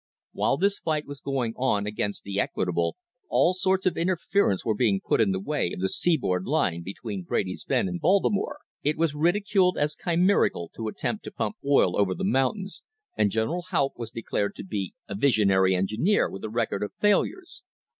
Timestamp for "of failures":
16.81-17.61